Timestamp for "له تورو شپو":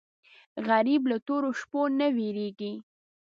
1.11-1.81